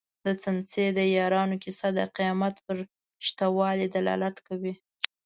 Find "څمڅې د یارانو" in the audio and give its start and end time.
0.41-1.55